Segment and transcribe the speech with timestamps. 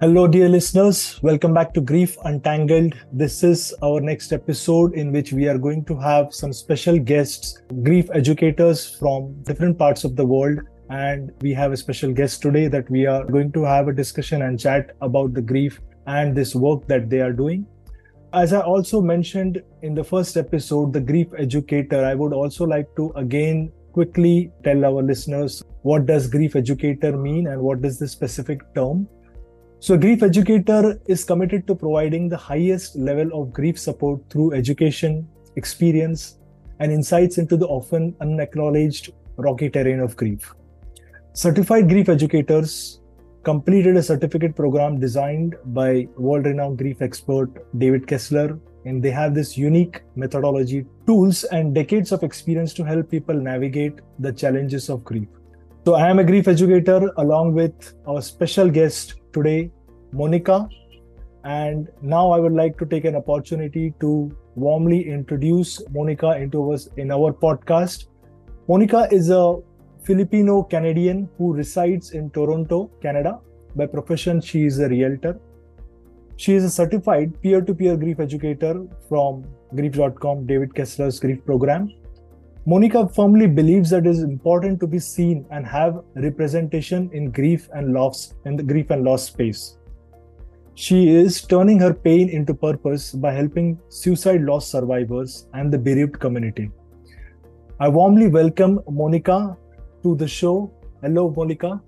[0.00, 1.22] Hello, dear listeners.
[1.22, 2.94] Welcome back to Grief Untangled.
[3.12, 7.60] This is our next episode in which we are going to have some special guests,
[7.82, 10.60] grief educators from different parts of the world.
[10.88, 14.40] And we have a special guest today that we are going to have a discussion
[14.40, 17.66] and chat about the grief and this work that they are doing.
[18.32, 22.88] As I also mentioned in the first episode, the grief educator, I would also like
[22.96, 28.08] to again quickly tell our listeners what does grief educator mean and what is the
[28.08, 29.06] specific term
[29.82, 35.26] so, grief educator is committed to providing the highest level of grief support through education,
[35.56, 36.36] experience,
[36.80, 40.54] and insights into the often unacknowledged rocky terrain of grief.
[41.32, 43.00] Certified grief educators
[43.42, 49.34] completed a certificate program designed by world renowned grief expert David Kessler, and they have
[49.34, 55.02] this unique methodology, tools, and decades of experience to help people navigate the challenges of
[55.04, 55.28] grief.
[55.86, 59.70] So, I am a grief educator along with our special guest today,
[60.12, 60.68] Monica.
[61.44, 66.88] And now I would like to take an opportunity to warmly introduce Monica into us
[66.96, 68.06] in our podcast.
[68.68, 69.56] Monica is a
[70.02, 73.40] Filipino Canadian who resides in Toronto, Canada.
[73.76, 75.40] By profession, she is a realtor.
[76.36, 79.44] She is a certified peer to peer grief educator from
[79.74, 81.92] grief.com, David Kessler's grief program.
[82.66, 87.68] Monica firmly believes that it is important to be seen and have representation in grief
[87.74, 89.78] and loss in the grief and loss space.
[90.80, 96.18] She is turning her pain into purpose by helping suicide loss survivors and the bereaved
[96.18, 96.70] community.
[97.78, 99.58] I warmly welcome Monica
[100.02, 100.72] to the show.
[101.02, 101.82] Hello, Monica.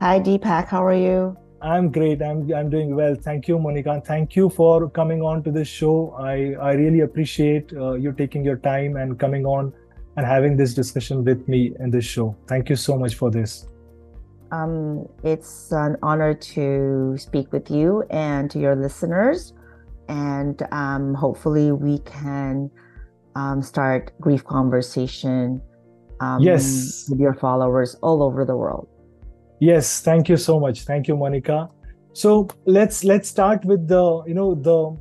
[0.00, 0.68] Hi, Deepak.
[0.68, 1.36] How are you?
[1.60, 2.22] I'm great.
[2.22, 3.16] I'm I'm doing well.
[3.16, 4.00] Thank you, Monica.
[4.12, 5.96] Thank you for coming on to this show.
[6.28, 6.36] I
[6.70, 9.74] I really appreciate uh, you taking your time and coming on
[10.16, 12.32] and having this discussion with me in this show.
[12.54, 13.60] Thank you so much for this.
[14.52, 19.54] Um, it's an honor to speak with you and to your listeners,
[20.08, 22.70] and um, hopefully we can
[23.34, 25.62] um, start grief conversation.
[26.20, 28.88] Um, yes, with your followers all over the world.
[29.58, 30.82] Yes, thank you so much.
[30.82, 31.70] Thank you, Monica.
[32.12, 34.96] So let's let's start with the you know the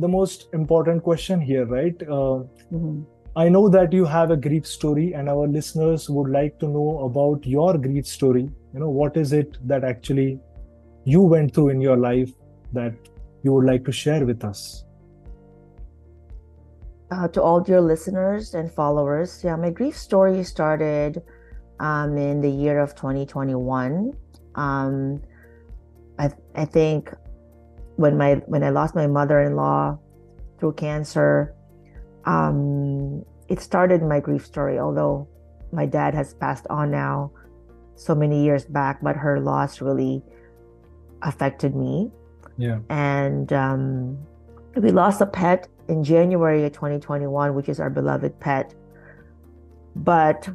[0.00, 2.02] the most important question here, right?
[2.02, 3.02] Uh, mm-hmm.
[3.36, 7.00] I know that you have a grief story, and our listeners would like to know
[7.00, 8.48] about your grief story.
[8.74, 10.40] You know, what is it that actually
[11.04, 12.32] you went through in your life
[12.72, 12.92] that
[13.44, 14.84] you would like to share with us?
[17.12, 21.22] Uh, to all your listeners and followers, yeah, my grief story started
[21.78, 24.12] um, in the year of 2021.
[24.56, 25.22] Um,
[26.18, 27.14] I, I think
[27.94, 29.98] when my when I lost my mother-in-law
[30.58, 31.54] through cancer,
[32.24, 34.80] um, it started my grief story.
[34.80, 35.28] Although
[35.70, 37.30] my dad has passed on now,
[37.96, 40.22] so many years back, but her loss really
[41.22, 42.10] affected me.
[42.56, 42.78] Yeah.
[42.88, 44.18] And um,
[44.76, 48.74] we lost a pet in January of 2021, which is our beloved pet.
[49.96, 50.48] But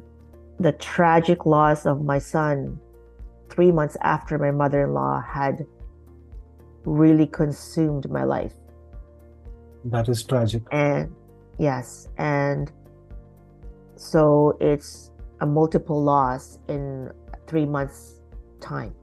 [0.60, 2.80] the tragic loss of my son
[3.50, 5.66] three months after my mother in law had
[6.86, 8.54] really consumed my life.
[9.86, 10.64] That is tragic.
[10.72, 11.16] And
[11.58, 12.72] yes, and
[13.96, 15.12] so it's
[15.42, 17.12] a multiple loss in
[17.48, 18.22] three months'
[18.60, 18.94] time.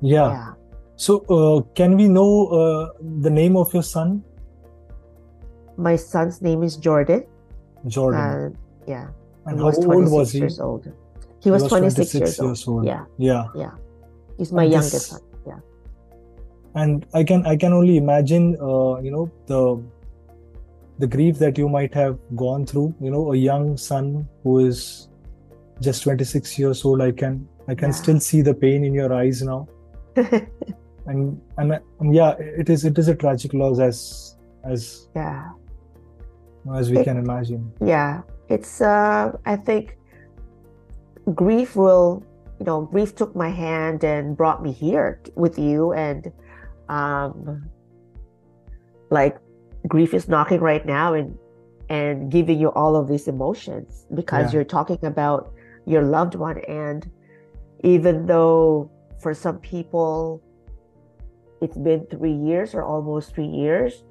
[0.00, 0.30] Yeah.
[0.30, 0.52] yeah.
[0.96, 4.24] So, uh, can we know uh, the name of your son?
[5.76, 7.24] My son's name is Jordan.
[7.86, 8.20] Jordan.
[8.20, 8.50] Uh,
[8.86, 9.08] yeah.
[9.44, 10.40] And how old was he?
[10.40, 10.84] Years old.
[11.40, 12.78] He was, he was 26, 26 years, years old.
[12.78, 12.86] old.
[12.86, 13.04] Yeah.
[13.18, 13.44] Yeah.
[13.54, 13.70] Yeah.
[14.38, 15.20] He's my and youngest this, son.
[15.46, 15.60] Yeah.
[16.74, 19.80] And I can I can only imagine uh, you know the
[20.98, 25.08] the grief that you might have gone through, you know, a young son who is
[25.80, 27.02] just 26 years old.
[27.02, 27.94] I can I can yeah.
[27.94, 29.68] still see the pain in your eyes now.
[30.16, 35.50] and, and and yeah, it is it is a tragic loss as as yeah
[36.74, 37.72] as we it, can imagine.
[37.84, 39.96] Yeah, it's uh i think
[41.34, 42.22] grief will
[42.58, 46.32] you know grief took my hand and brought me here with you and
[46.88, 47.68] um
[49.10, 49.38] like
[49.86, 51.36] grief is knocking right now and
[51.88, 54.58] and giving you all of these emotions because yeah.
[54.58, 55.52] you're talking about
[55.86, 57.10] your loved one and
[57.84, 58.90] even though
[59.20, 60.42] for some people
[61.60, 64.02] it's been three years or almost three years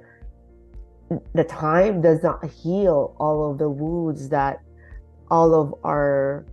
[1.33, 4.61] the time does not heal all of the wounds that
[5.29, 6.45] all of our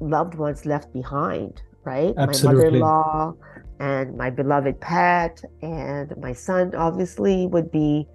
[0.00, 2.14] loved ones left behind, right?
[2.16, 2.54] Absolutely.
[2.54, 3.34] My mother in law
[3.82, 8.06] and my beloved pet and my son, obviously, would be,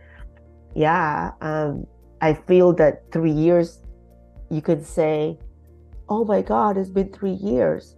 [0.74, 1.31] yeah.
[1.42, 1.86] Um,
[2.22, 3.84] I feel that three years,
[4.50, 5.38] you could say,
[6.08, 7.98] oh my God, it's been three years.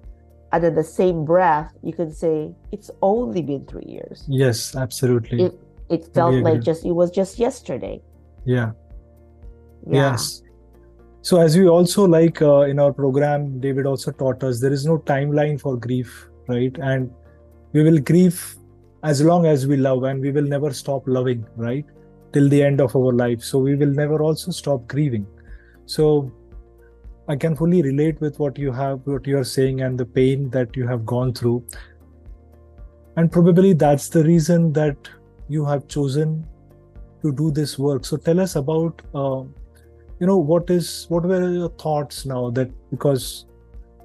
[0.52, 4.26] under the same breath, you can say it's only been three years.
[4.28, 5.44] Yes, absolutely.
[5.44, 8.02] It it felt like just it was just yesterday.
[8.46, 8.72] Yeah.
[9.88, 10.12] yeah.
[10.12, 10.44] Yes.
[11.22, 14.86] So as we also like uh, in our program, David also taught us there is
[14.86, 16.76] no timeline for grief, right?
[16.80, 17.12] And
[17.74, 18.56] we will grieve
[19.04, 21.86] as long as we love, and we will never stop loving, right?
[22.34, 23.44] Till the end of our life.
[23.44, 25.26] So we will never also stop grieving.
[25.86, 26.32] So
[27.28, 30.50] I can fully relate with what you have, what you are saying, and the pain
[30.50, 31.64] that you have gone through.
[33.18, 35.10] And probably that's the reason that
[35.48, 36.46] you have chosen
[37.22, 38.06] to do this work.
[38.06, 39.44] So tell us about, uh,
[40.20, 43.46] you know, what is what were your thoughts now that because,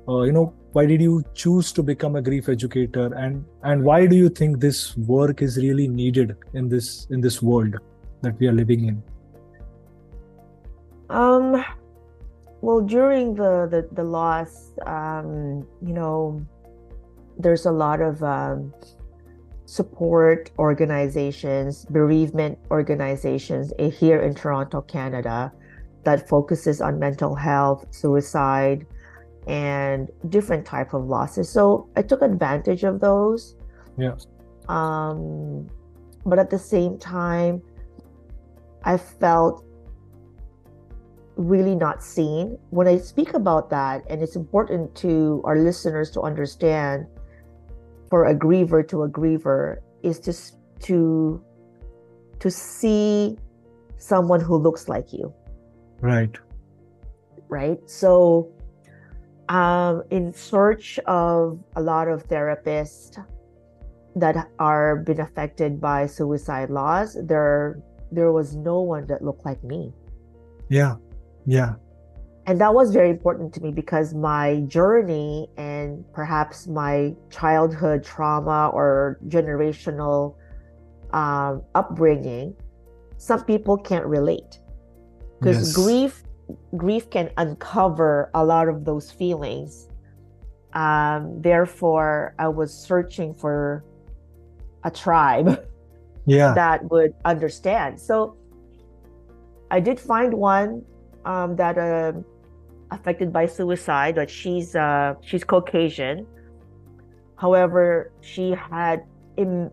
[0.09, 4.07] uh, you know, why did you choose to become a grief educator, and and why
[4.07, 7.77] do you think this work is really needed in this in this world
[8.23, 9.03] that we are living in?
[11.11, 11.65] Um
[12.61, 16.45] well, during the the, the loss, um, you know,
[17.39, 18.73] there's a lot of um,
[19.67, 25.53] support organizations, bereavement organizations eh, here in Toronto, Canada,
[26.03, 28.87] that focuses on mental health, suicide,
[29.47, 31.49] and different type of losses.
[31.49, 33.57] So I took advantage of those.
[33.99, 34.17] Yeah.
[34.69, 35.69] Um,
[36.25, 37.63] but at the same time,
[38.85, 39.65] I felt
[41.37, 42.59] really not seen.
[42.71, 47.07] When I speak about that, and it's important to our listeners to understand
[48.09, 51.43] for a griever to a griever is just to
[52.39, 53.37] to see
[53.97, 55.33] someone who looks like you.
[56.01, 56.37] Right.
[57.49, 57.79] Right.
[57.89, 58.54] So
[59.49, 63.23] um in search of a lot of therapists
[64.17, 67.83] that are been affected by suicide laws there
[68.15, 69.93] there was no one that looked like me.
[70.69, 70.97] Yeah.
[71.47, 71.75] Yeah.
[72.47, 78.71] And that was very important to me because my journey and perhaps my childhood trauma
[78.73, 80.37] or generational
[81.13, 82.55] um, upbringing,
[83.17, 84.59] some people can't relate
[85.41, 85.75] because yes.
[85.75, 86.24] grief
[86.77, 89.89] grief can uncover a lot of those feelings.
[90.73, 93.85] Um, therefore, I was searching for
[94.83, 95.65] a tribe
[96.27, 96.53] yeah.
[96.55, 98.01] that would understand.
[98.01, 98.37] So
[99.71, 100.85] I did find one
[101.25, 102.13] um, that uh,
[102.91, 106.27] affected by suicide, but she's uh, she's Caucasian.
[107.37, 109.05] However, she had
[109.37, 109.71] Im-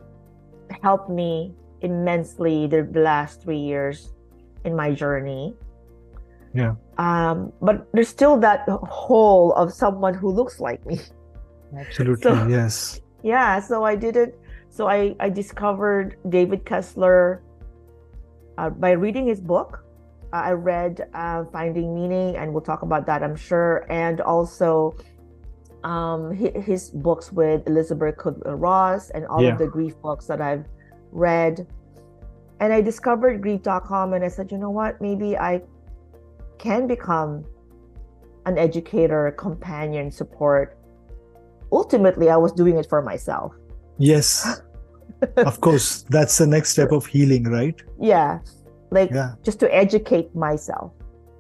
[0.82, 4.14] helped me immensely the, the last three years
[4.66, 5.56] in my journey.
[6.54, 6.76] Yeah.
[6.98, 11.00] Um, but there's still that hole of someone who looks like me.
[11.78, 12.24] Absolutely.
[12.24, 13.02] So, yes.
[13.24, 13.60] Yeah.
[13.60, 14.36] So I didn't.
[14.70, 17.44] So I I discovered David Kessler
[18.58, 19.86] uh, by reading his book
[20.34, 23.86] I read uh, Finding Meaning, and we'll talk about that, I'm sure.
[23.90, 24.96] And also
[25.84, 29.54] um, his books with Elizabeth Kubler-Ross and all yeah.
[29.54, 30.66] of the grief books that I've
[31.12, 31.68] read.
[32.60, 35.02] And I discovered grief.com and I said, you know what?
[35.02, 35.62] Maybe I
[36.62, 37.44] can become
[38.46, 40.78] an educator, companion, support.
[41.72, 43.54] Ultimately, I was doing it for myself.
[43.98, 44.62] Yes.
[45.38, 46.06] of course.
[46.14, 47.82] That's the next step of healing, right?
[48.00, 48.40] Yeah
[48.92, 49.34] like yeah.
[49.44, 50.92] just to educate myself.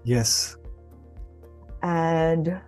[0.03, 0.57] Yes.
[1.83, 2.59] And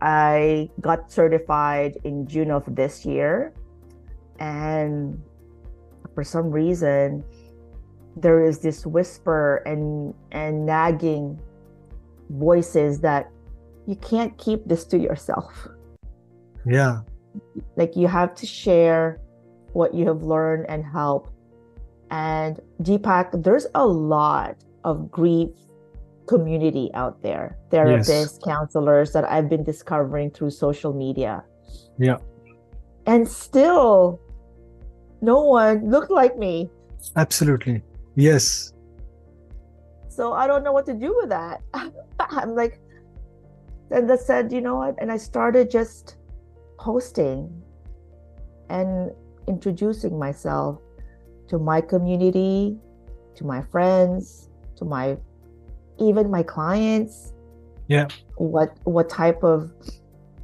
[0.00, 3.52] I got certified in June of this year.
[4.40, 5.22] And
[6.14, 7.24] for some reason,
[8.16, 11.38] there is this whisper and and nagging
[12.30, 13.30] voices that
[13.86, 15.68] you can't keep this to yourself.
[16.64, 17.02] Yeah.
[17.76, 19.20] Like you have to share
[19.72, 21.32] what you have learned and help
[22.10, 25.50] and Deepak, there's a lot of grief
[26.28, 28.38] community out there, therapists, yes.
[28.44, 31.44] counselors that I've been discovering through social media.
[31.98, 32.18] Yeah.
[33.06, 34.20] And still,
[35.20, 36.70] no one looked like me.
[37.16, 37.82] Absolutely.
[38.16, 38.72] Yes.
[40.16, 41.60] So I don't know what to do with that.
[42.20, 42.80] I'm like,
[43.90, 44.94] and that said, you know what?
[44.98, 46.16] And I started just
[46.78, 47.62] posting
[48.70, 49.10] and
[49.46, 50.80] introducing myself
[51.48, 52.78] to my community,
[53.34, 55.18] to my friends, to my
[55.98, 57.34] even my clients.
[57.88, 58.08] Yeah.
[58.36, 59.70] What what type of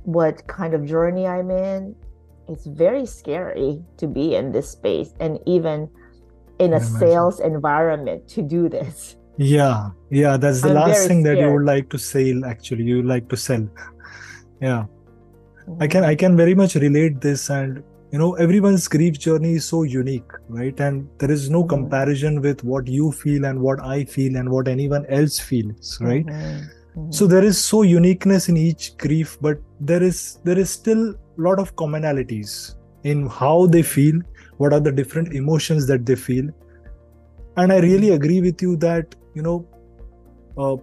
[0.02, 1.96] what kind of journey I'm in.
[2.46, 5.88] It's very scary to be in this space and even
[6.58, 9.16] in a sales environment to do this.
[9.42, 11.38] Yeah, yeah, that's the I'm last thing scared.
[11.38, 12.84] that you would like to sell actually.
[12.84, 13.68] You like to sell.
[14.60, 14.84] Yeah.
[15.66, 15.82] Mm-hmm.
[15.82, 17.82] I can I can very much relate this and
[18.12, 21.70] you know everyone's grief journey is so unique right and there is no mm-hmm.
[21.70, 26.26] comparison with what you feel and what i feel and what anyone else feels right
[26.26, 27.00] mm-hmm.
[27.00, 27.10] Mm-hmm.
[27.10, 31.40] so there is so uniqueness in each grief but there is there is still a
[31.48, 34.20] lot of commonalities in how they feel
[34.58, 36.50] what are the different emotions that they feel
[37.56, 39.66] and i really agree with you that you know
[40.58, 40.76] uh,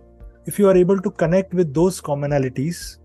[0.45, 2.97] if you are able to connect with those commonalities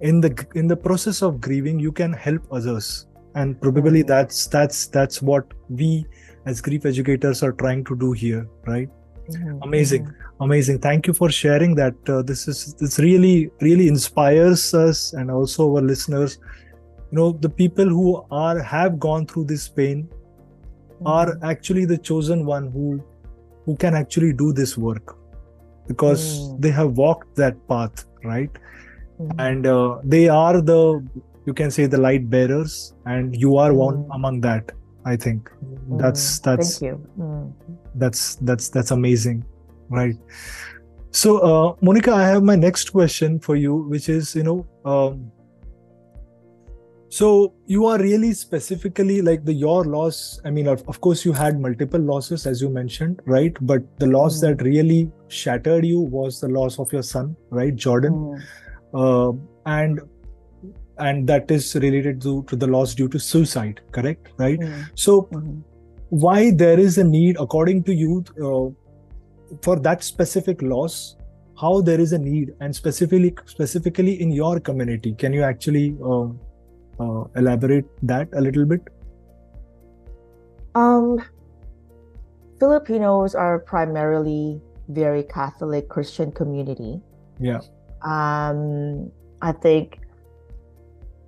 [0.00, 3.06] in the in the process of grieving you can help others.
[3.34, 6.06] And probably that's that's that's what we
[6.46, 8.88] as grief educators are trying to do here right?
[9.30, 10.04] Mhm, amazing.
[10.06, 10.14] Mhm.
[10.40, 10.78] amazing.
[10.80, 15.76] Thank you for sharing that uh, this is this really really inspires us and also
[15.76, 16.38] our listeners.
[17.12, 20.08] You know the people who are have gone through this pain
[21.06, 21.46] are Mhm.
[21.52, 23.00] actually the chosen one who
[23.64, 25.16] who can actually do this work
[25.88, 26.60] because Mm.
[26.66, 28.58] they have walked that path right
[29.20, 29.34] Mhm.
[29.46, 30.80] and uh, they are the
[31.48, 32.74] you can say the light bearers
[33.14, 34.14] and you are one Mm.
[34.18, 34.72] among that
[35.12, 35.50] i think
[36.02, 36.42] that's Mhm.
[36.46, 36.96] that's Thank you.
[37.26, 37.46] Mm.
[38.04, 39.38] that's that's that's amazing
[39.98, 40.16] right
[41.20, 44.58] so uh, monica i have my next question for you which is you know
[44.94, 45.14] um,
[47.12, 51.32] so you are really specifically like the your loss i mean of, of course you
[51.32, 54.42] had multiple losses as you mentioned right but the loss Mm.
[54.42, 54.98] that really
[55.28, 58.40] shattered you was the loss of your son right jordan Mm.
[59.02, 59.32] uh,
[59.78, 60.00] and
[60.98, 64.84] and that is related to, to the loss due to suicide correct right Mm.
[64.94, 65.62] so Mhm.
[66.26, 68.68] why there is a need according to you uh,
[69.66, 71.16] for that specific loss
[71.64, 76.28] how there is a need and specifically specifically in your community can you actually uh,
[77.00, 78.82] uh, elaborate that a little bit
[80.74, 81.18] Um,
[82.60, 87.00] Filipinos are primarily very Catholic Christian community.
[87.40, 87.60] yeah
[88.02, 89.10] Um,
[89.42, 89.98] I think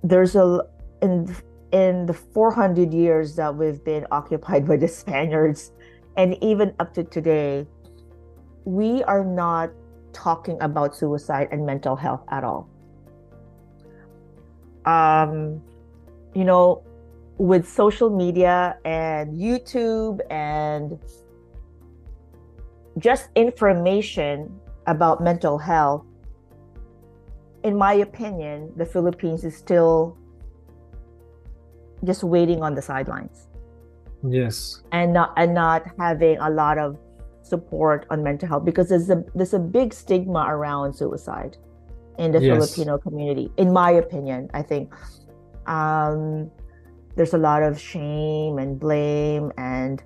[0.03, 0.63] there's a
[1.01, 1.27] in
[1.73, 5.71] in the 400 years that we've been occupied by the Spaniards,
[6.15, 7.65] and even up to today,
[8.65, 9.71] we are not
[10.13, 12.69] talking about suicide and mental health at all.
[14.85, 15.61] Um,
[16.33, 16.83] you know,
[17.37, 20.99] with social media and YouTube and
[22.97, 26.05] just information about mental health,
[27.63, 30.17] in my opinion, the Philippines is still
[32.03, 33.47] just waiting on the sidelines.
[34.27, 34.81] Yes.
[34.91, 36.97] And not and not having a lot of
[37.41, 41.57] support on mental health because there's a there's a big stigma around suicide
[42.17, 42.75] in the Yes.
[42.75, 44.93] Filipino community in my opinion I think
[45.67, 46.49] um
[47.15, 50.03] there's a lot of shame and blame and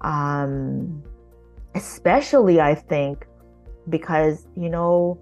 [0.00, 1.02] um
[1.74, 3.26] especially I think
[3.88, 5.18] because you know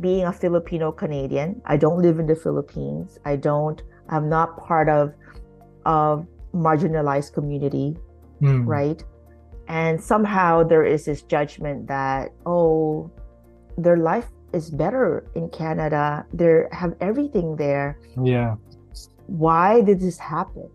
[0.00, 4.88] being a Filipino Canadian I don't live in the Philippines I don't I'm not part
[4.88, 5.12] of
[5.84, 7.96] of marginalized community
[8.42, 8.66] Hmm.
[8.66, 9.02] right?
[9.68, 13.08] And somehow there is this judgment that, oh,
[13.78, 16.26] their life is better in Canada.
[16.32, 17.98] They have everything there.
[18.22, 18.56] yeah
[19.26, 20.68] Why did this happen?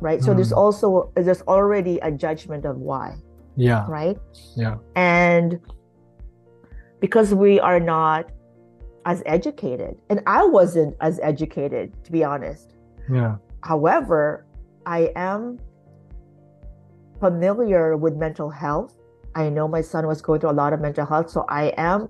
[0.00, 0.22] Right.
[0.22, 0.62] So there's Mm.
[0.62, 3.14] also there's already a judgment of why,
[3.56, 4.18] yeah right?
[4.56, 4.76] Yeah.
[4.94, 5.58] And
[7.00, 8.30] because we are not
[9.06, 12.74] as educated, and I wasn't as educated, to be honest.
[13.10, 14.44] yeah However,
[14.86, 15.58] I am
[17.20, 18.94] familiar with mental health.
[19.34, 22.08] I know my son was going through a lot of mental health, so I am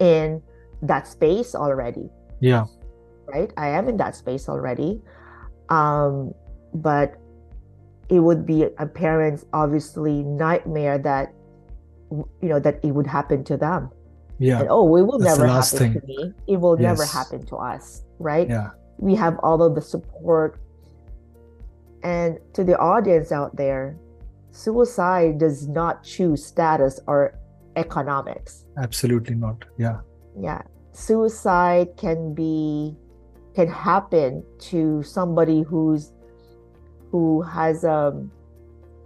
[0.00, 0.42] in
[0.82, 2.08] that space already,
[2.40, 2.64] yeah
[3.32, 3.52] right?
[3.56, 5.00] I am in that space already.
[5.68, 6.34] Um,
[6.74, 7.14] but
[8.08, 11.32] it would be a parent's obviously nightmare that
[12.10, 13.90] you know that it would happen to them.
[14.38, 16.34] yeah And oh, it will That's never happen to me.
[16.48, 18.48] It will never happen to us, right?
[18.48, 20.60] yeah we have all of the support.
[22.02, 23.96] And to the audience out there,
[24.50, 27.38] suicide does not choose status or
[27.76, 28.64] economics.
[28.78, 29.64] absolutely not.
[29.78, 30.00] Yeah.
[30.38, 30.62] Yeah.
[30.92, 32.96] Suicide can be
[33.54, 36.12] can happen to somebody who's
[37.10, 38.30] who has um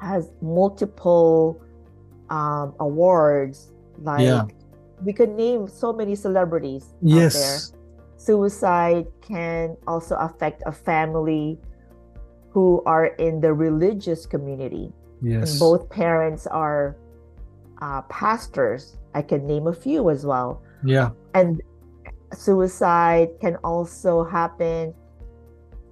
[0.00, 1.60] has multiple
[2.30, 3.72] um awards.
[4.02, 4.44] Like Yeah.
[5.04, 7.72] we could name so many celebrities yes.
[8.16, 11.58] suicide can also affect a family
[12.50, 14.92] who are in the religious community.
[15.22, 15.52] Yes.
[15.52, 16.96] And both parents are
[17.84, 20.50] uh, pastors i can name a few as well.
[20.84, 21.10] Yeah.
[21.34, 21.62] And
[22.32, 24.94] suicide can also happen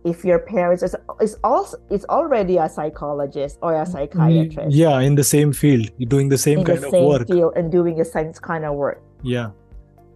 [0.04, 4.75] if your parents is, is also is already a psychologist or a psychiatrist.
[4.75, 7.26] Yeah in the same field you're doing the same in kind the of same work.
[7.28, 9.00] field and doing the same kind of work.
[9.22, 9.50] Yeah.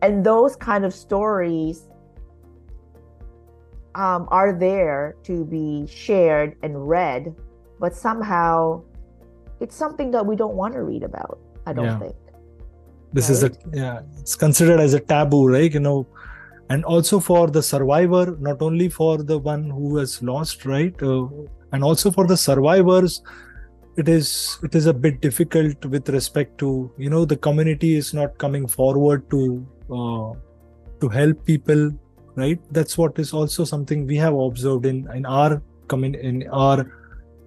[0.03, 1.89] And those kind of stories
[3.95, 7.35] um, are there to be shared and read,
[7.81, 8.83] but somehow
[9.61, 11.39] it's something that we don't want to read about.
[11.67, 11.99] I don't Yeah.
[11.99, 12.15] think.
[13.17, 15.99] this is a yeah it's considered as a taboo right you know
[16.75, 21.27] and also for the survivor not only for the one who has lost right uh,
[21.73, 23.15] and also for the survivors
[24.03, 24.33] it is
[24.69, 26.73] it is a bit difficult with respect to
[27.05, 29.41] you know the community is not coming forward to
[29.99, 30.29] uh,
[31.01, 31.83] to help people
[32.43, 35.63] right that's what is also something we have observed in in our
[35.95, 36.79] coming in our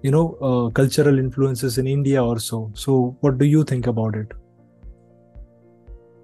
[0.02, 2.70] you know uh, cultural influences in india also.
[2.74, 4.32] So So what do you think about it?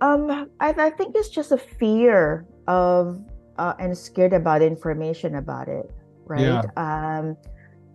[0.01, 3.21] Um i, I think it's just a fear of
[3.59, 5.91] uh, and scared about information about it
[6.27, 6.41] right?
[6.41, 6.63] Yeah.
[6.77, 7.37] um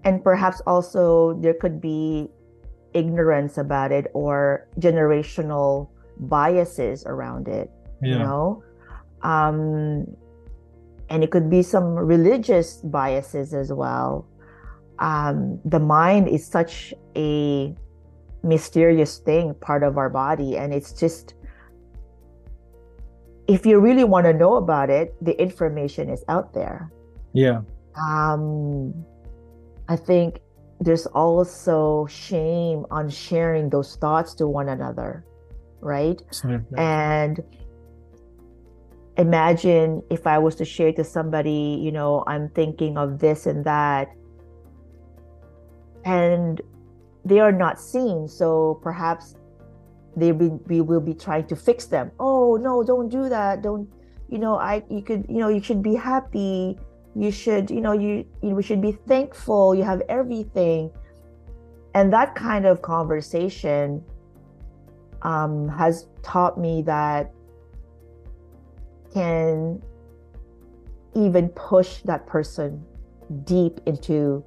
[0.04, 2.30] and perhaps also there could be
[2.94, 7.70] ignorance about it or generational biases around it
[8.02, 8.10] yeah.
[8.10, 8.64] you know?
[9.22, 10.06] Um
[11.10, 14.26] and it could be some religious biases as well
[15.02, 17.76] um the mind is such a
[18.44, 21.36] mysterious thing part of our body and it's just
[23.52, 26.92] if you really want to know about it, the information is out there.
[27.34, 27.62] Yeah.
[28.00, 28.94] Um,
[29.90, 30.40] I think
[30.80, 35.26] there's also shame on sharing those thoughts to one another,
[35.82, 36.22] right?
[36.28, 36.78] Absolutely.
[36.78, 37.42] And
[39.18, 43.66] imagine if I was to share to somebody, you know, I'm thinking of this and
[43.66, 44.10] that,
[46.06, 46.62] and
[47.26, 48.28] they are not seen.
[48.28, 49.36] So perhaps
[50.16, 52.12] they be, we will be trying to fix them.
[52.20, 53.62] Oh no don't do that.
[53.62, 53.90] Don't
[54.30, 56.78] you know i you could you know you should be happy.
[57.16, 59.76] You should you know you, you we should be thankful.
[59.76, 60.92] You have everything.
[61.94, 64.04] And that kind of conversation
[65.24, 67.32] um, has taught me that
[69.14, 69.82] can
[71.14, 72.84] even push that person
[73.44, 74.44] deep into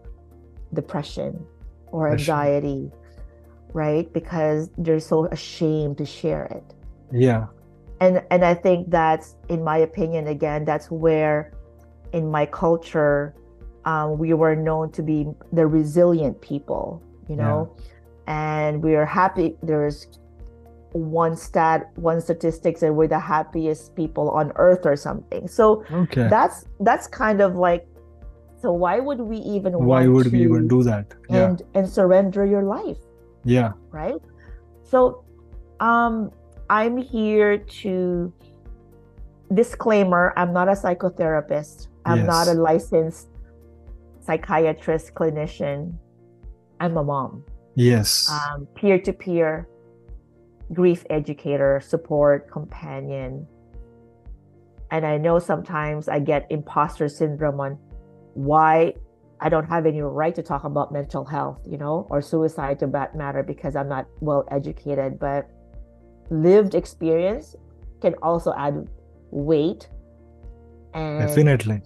[0.75, 1.45] depression
[1.93, 2.91] or anxiety
[3.75, 4.11] right?
[4.13, 6.65] Because they're so ashamed to share it.
[7.13, 7.47] Yeah.
[8.01, 11.53] And and I think that's in my opinion again that's where
[12.13, 13.35] in my culture
[13.85, 17.75] um, we were known to be the resilient people, you know.
[17.77, 17.85] Yeah.
[18.27, 20.07] And we are happy there's
[20.93, 25.49] one stat one statistics that we're the happiest people on earth or something.
[25.49, 26.29] So okay.
[26.29, 27.87] that's that's kind of like
[28.65, 31.45] so why would we even why would we even do that yeah.
[31.45, 33.03] and and surrender your life
[33.45, 33.73] yeah.
[33.91, 34.21] Right?
[34.83, 35.25] So
[35.81, 36.33] um
[36.69, 38.33] I'm here to
[39.53, 41.89] disclaimer, I'm not a psychotherapist.
[42.07, 42.27] I'm yes.
[42.27, 43.29] not a licensed
[44.21, 45.95] psychiatrist clinician.
[46.81, 47.45] I'm a mom.
[47.75, 48.31] Yes.
[48.31, 49.69] Um, peer-to-peer
[50.73, 53.47] grief educator, support, companion.
[54.91, 57.79] And I know sometimes I get imposter syndrome on
[58.35, 58.95] why
[59.41, 62.87] I don't have any right to talk about mental health, you know, or suicide to
[62.89, 65.19] that matter because I'm not well educated.
[65.19, 65.51] But
[66.31, 67.57] lived experience
[68.01, 68.89] can also add
[69.31, 69.89] weight
[70.95, 71.83] and definitely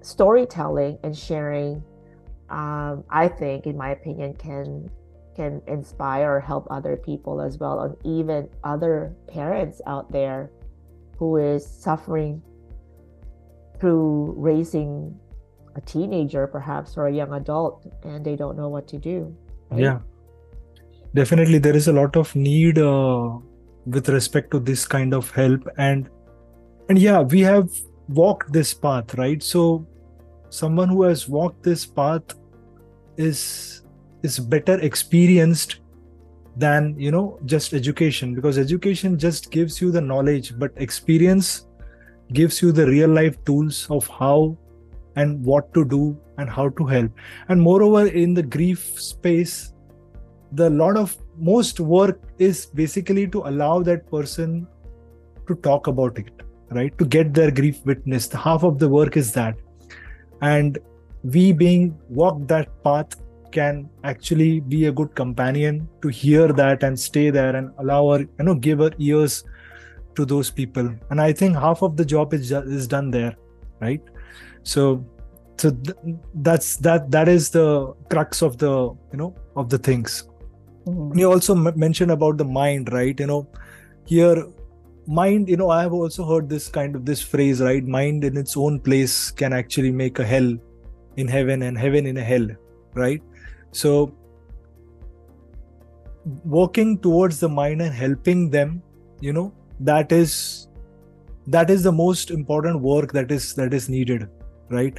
[0.00, 1.82] storytelling and sharing.
[2.48, 4.90] Um, I think, in my opinion, can
[5.36, 10.50] can inspire or help other people as well, and even other parents out there
[11.18, 12.42] who is suffering
[13.78, 15.14] through raising
[15.78, 19.18] a teenager perhaps or a young adult and they don't know what to do
[19.70, 19.80] right?
[19.80, 19.98] yeah
[21.14, 23.38] definitely there is a lot of need uh,
[23.86, 26.10] with respect to this kind of help and
[26.88, 27.70] and yeah we have
[28.08, 29.86] walked this path right so
[30.50, 32.34] someone who has walked this path
[33.16, 33.82] is
[34.22, 35.80] is better experienced
[36.56, 41.66] than you know just education because education just gives you the knowledge but experience
[42.32, 44.56] gives you the real life tools of how
[45.18, 46.02] and what to do
[46.38, 47.12] and how to help.
[47.48, 49.72] And moreover in the grief space
[50.52, 54.66] the lot of most work is basically to allow that person
[55.46, 56.30] to talk about it
[56.70, 56.96] right?
[56.98, 58.32] To get their grief witnessed.
[58.32, 59.56] Half of the work is that.
[60.40, 60.78] And
[61.24, 63.16] we being walk that path
[63.50, 68.20] can actually be a good companion to hear that and stay there and allow our
[68.20, 69.42] you know give our ears
[70.14, 70.94] to those people.
[71.10, 73.34] And i think half of the job is is done there
[73.80, 74.02] right
[74.72, 75.04] so
[75.60, 78.72] so th- that's that that is the crux of the
[79.12, 80.24] you know of the things.
[80.86, 81.18] Mm-hmm.
[81.18, 83.18] you also m- mentioned about the mind right?
[83.18, 83.48] You know
[84.04, 84.46] here
[85.06, 87.90] mind you know i have also heard this kind of this phrase right?
[87.96, 90.54] Mind in its own place can actually make a hell
[91.16, 92.48] in heaven and heaven in a hell
[92.94, 93.22] right?
[93.72, 94.14] So
[96.44, 98.82] working towards the mind and helping them
[99.20, 100.68] you know that is
[101.46, 104.28] that is the most important work that is that is needed
[104.70, 104.98] right?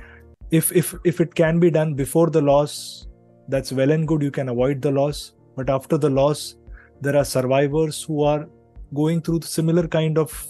[0.52, 3.08] If if if it can be done before the loss
[3.50, 4.22] that's well and good.
[4.22, 5.34] You can avoid the loss.
[5.56, 6.56] But after the loss
[7.02, 8.48] there are survivors who are
[8.94, 10.46] going through similar kind of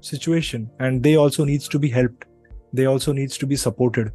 [0.00, 2.26] situation and they also needs to be helped.
[2.72, 4.12] They also needs to be supported.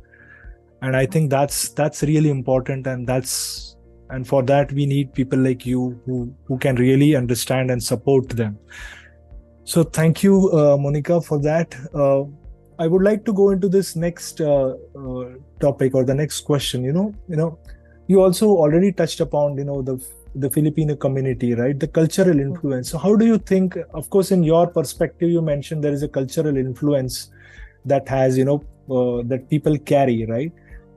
[0.81, 3.75] And i think that's that's really important and that's
[4.11, 8.29] and for that we need people like you who who can really understand and support
[8.29, 8.57] them.
[9.65, 11.75] So thank you uh, monica for that.
[11.93, 12.23] Uh,
[12.79, 15.25] i would like to go into this next uh, uh
[15.59, 17.57] topic or the next question you know you know
[18.07, 19.97] you also already touched upon you know the
[20.35, 21.79] the filipino community right?
[21.79, 22.39] The cultural mm-hmm.
[22.39, 22.91] influence.
[22.91, 26.07] So how do you think of course in your perspective you mentioned there is a
[26.07, 27.29] cultural influence
[27.85, 30.51] that has you know uh, that people carry right?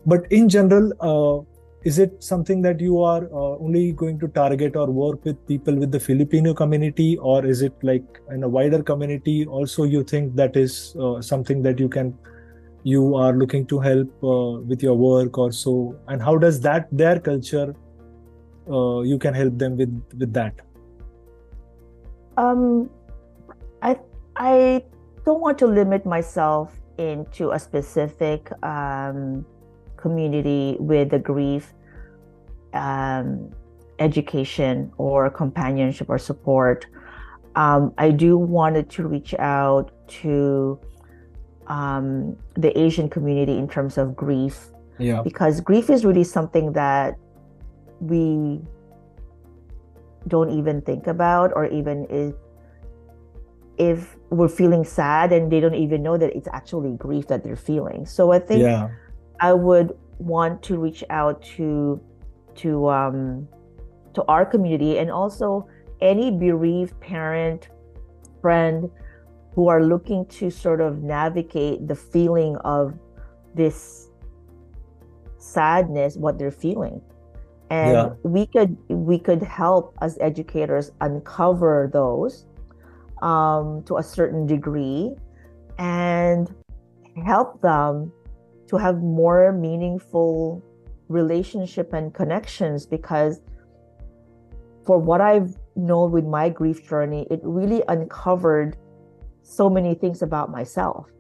[0.07, 1.45] But in general uh,
[1.85, 5.75] is it something that you are uh, only going to target or work with people
[5.75, 7.17] with the filipino community?
[7.19, 11.63] Or is it like in a wider community also you think that is uh, something
[11.63, 12.17] that you can
[12.85, 15.97] you are looking to help uh, with your work or so?
[16.09, 17.75] And how does that their culture
[18.71, 20.55] uh, you can help them with with that?
[22.37, 22.89] Um
[23.83, 23.99] i
[24.37, 24.83] i
[25.27, 29.45] don't want to limit myself into a specific um,
[30.03, 31.73] community with the grief
[32.75, 33.51] um,
[33.99, 36.87] education or companionship or support.
[37.55, 40.81] Um, I do wanted to reach out to
[41.67, 44.71] um, the Asian community in terms of grief.
[44.99, 45.23] Yeah.
[45.23, 47.17] Because grief is really something that
[48.01, 48.61] we
[50.29, 52.35] don't even think about, or even if
[53.79, 57.57] if we're feeling sad and they don't even know that it's actually grief that they're
[57.57, 58.07] feeling.
[58.07, 58.91] So I think yeah.
[59.43, 62.01] I would want to reach out to
[62.55, 63.49] to um,
[64.15, 65.69] to our community and also
[66.01, 67.69] any bereaved parent,
[68.41, 68.89] friend
[69.55, 72.95] who are looking to sort of navigate the feeling of
[73.55, 74.09] this
[75.39, 77.03] sadness, what they're feeling.
[77.69, 78.09] And yeah.
[78.23, 82.47] we could we could help as educators uncover those
[83.23, 85.17] um, to a certain degree
[85.79, 86.55] and
[87.25, 88.13] help them
[88.73, 90.63] to have more meaningful
[91.09, 93.41] relationship and connections because
[94.87, 98.79] for what I've known with my grief journey, it really uncovered
[99.43, 101.11] so many things about myself.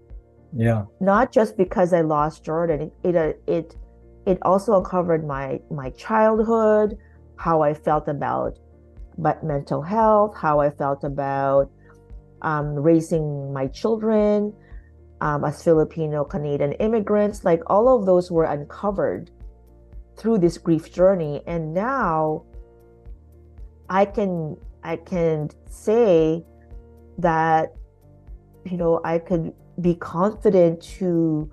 [0.57, 0.87] Yeah.
[1.01, 3.77] Not just because I lost Jordan, it it it,
[4.27, 6.97] it also uncovered my my childhood,
[7.37, 8.59] how I felt about
[9.19, 11.71] but mental health, how I felt about
[12.41, 14.55] um, raising my children
[15.23, 17.45] um, as Filipino Canadian immigrants.
[17.45, 19.31] Like all of those were uncovered
[20.17, 22.45] through this grief journey and now
[23.89, 26.45] i can i can say
[27.19, 27.75] that
[28.65, 31.51] you know i could be confident to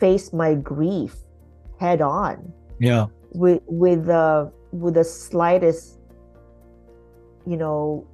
[0.00, 1.14] face my grief
[1.78, 5.98] head on yeah with with the with the slightest
[7.46, 8.06] you know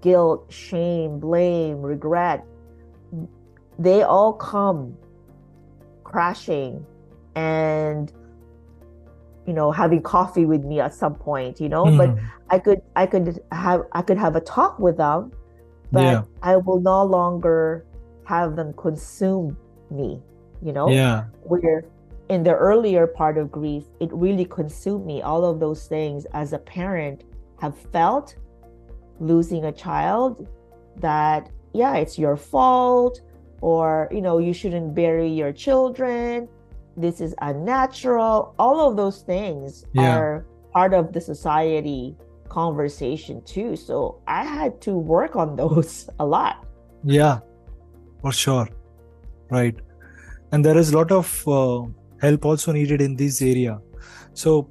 [0.00, 2.44] guilt shame blame regret
[3.78, 4.96] they all come
[6.04, 6.84] crashing
[7.34, 8.12] and
[9.46, 11.96] you know having coffee with me at some point you know mm.
[11.96, 12.10] but
[12.50, 15.32] i could i could have i could have a talk with them
[15.90, 16.22] but yeah.
[16.42, 17.84] i will no longer
[18.24, 19.56] have them consume
[19.90, 20.20] me
[20.62, 21.84] you know yeah where
[22.28, 26.52] in the earlier part of grief it really consumed me all of those things as
[26.52, 27.24] a parent
[27.60, 28.36] have felt
[29.18, 30.46] losing a child
[30.96, 33.20] that yeah it's your fault
[33.62, 36.48] or you know you shouldn't bury your children.
[36.96, 38.54] This is unnatural.
[38.58, 40.14] All of those things yeah.
[40.14, 42.14] are part of the society
[42.50, 43.76] conversation too.
[43.76, 46.66] So i had to work on those a lot.
[47.02, 47.40] Yeah
[48.22, 48.68] for sure.
[49.50, 49.76] Right.
[50.52, 51.82] And there is a lot of uh,
[52.20, 53.80] help also needed in this area.
[54.32, 54.70] So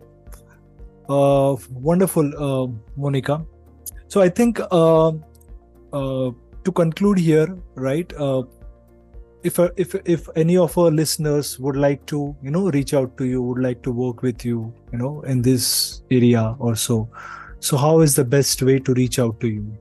[1.09, 3.45] uh, wonderful uh, monica.
[4.07, 5.11] So i think uh,
[5.93, 6.31] uh,
[6.65, 8.43] to conclude here right uh,
[9.43, 13.17] if uh, if if any of our listeners would like to you know reach out
[13.17, 17.09] to you would like to work with you you know in this area or so
[17.59, 19.77] so how is the best way to reach out to you?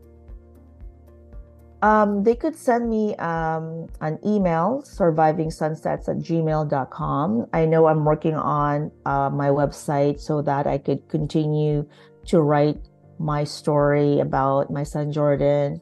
[1.83, 8.05] Um, they could send me um, an email surviving sunsets at gmail.com i know i'm
[8.05, 11.89] working on uh, my website so that i could continue
[12.27, 12.77] to write
[13.19, 15.81] my story about my son jordan.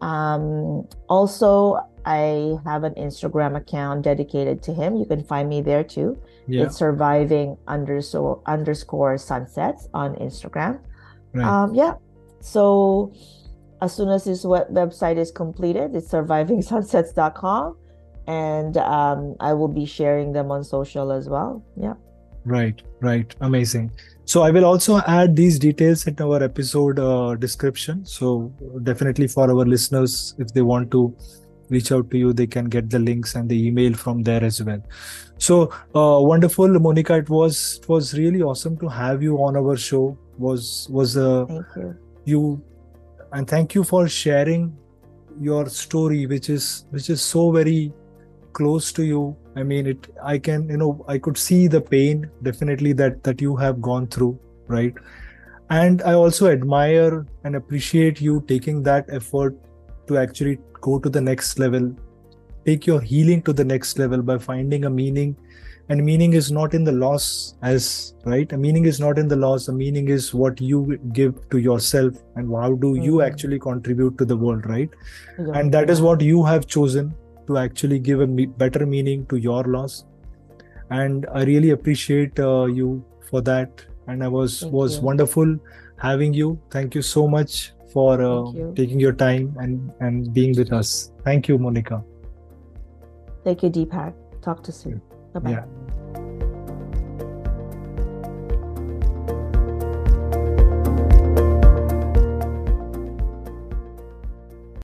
[0.00, 4.96] Um, also I have an Instagram account dedicated to him.
[4.96, 6.18] You can find me there too.
[6.46, 6.64] Yeah.
[6.64, 10.80] It's surviving underscore underscore sunsets on Instagram.
[11.32, 11.46] Right.
[11.46, 11.94] Um, yeah.
[12.40, 13.12] So
[13.80, 17.76] as soon as this web- website is completed, it's survivingsunsets.com.
[18.26, 21.64] And um, I will be sharing them on social as well.
[21.76, 21.94] Yeah.
[22.44, 23.34] Right, right.
[23.40, 23.90] Amazing.
[24.24, 28.04] So I will also add these details in our episode uh, description.
[28.04, 31.14] So definitely for our listeners, if they want to
[31.70, 34.62] reach out to you they can get the links and the email from there as
[34.62, 34.82] well.
[35.38, 37.14] So uh, wonderful monica.
[37.16, 40.16] It was it was really awesome to have you on our show.
[40.38, 41.96] Was was a thank you.
[42.24, 42.62] you
[43.32, 44.76] and thank you for sharing
[45.40, 47.92] your story which is which is so very
[48.52, 49.36] close to you.
[49.56, 53.40] I mean it i can you know i could see the pain definitely that that
[53.40, 54.94] you have gone through right?
[55.70, 59.56] And i also admire and appreciate you taking that effort
[60.08, 61.94] to actually go to the next level
[62.66, 65.36] take your healing to the next level by finding a meaning
[65.90, 69.36] and meaning is not in the loss as right a meaning is not in the
[69.36, 73.02] loss a meaning is what you give to yourself and how do mm-hmm.
[73.02, 74.90] you actually contribute to the world right
[75.38, 75.52] yeah.
[75.54, 77.14] and that is what you have chosen
[77.46, 80.04] to actually give a better meaning to your loss
[80.90, 85.02] and i really appreciate uh, you for that and I was Thank was you.
[85.02, 85.58] wonderful
[85.98, 86.60] having you.
[86.70, 88.72] Thank you so much for uh, you.
[88.76, 91.12] taking your time and and being with us.
[91.24, 92.04] Thank you, Monica.
[93.44, 94.14] Thank you, Deepak.
[94.42, 95.02] Talk to you soon.
[95.32, 95.50] Bye bye.
[95.50, 96.27] Yeah.